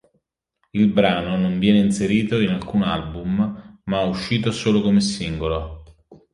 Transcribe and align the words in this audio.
Il 0.71 0.87
brano 0.87 1.37
non 1.37 1.59
viene 1.59 1.77
inserito 1.77 2.39
in 2.39 2.49
alcun 2.49 2.81
album 2.81 3.81
ma 3.83 3.99
uscito 4.01 4.51
solo 4.51 4.81
come 4.81 4.99
singolo. 4.99 5.83